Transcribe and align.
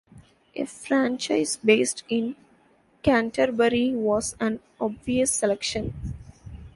A 0.55 0.65
franchise 0.65 1.57
based 1.57 2.03
in 2.09 2.35
Canterbury 3.03 3.91
was 3.93 4.35
an 4.39 4.59
obvious 4.79 5.29
selection. 5.31 5.93